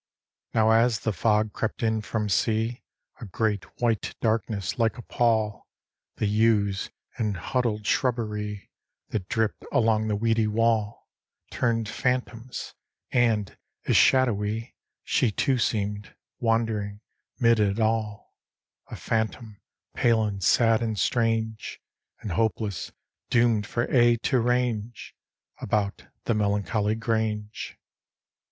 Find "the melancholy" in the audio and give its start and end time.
26.23-26.95